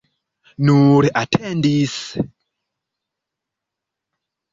[0.69, 1.97] Nur atendis.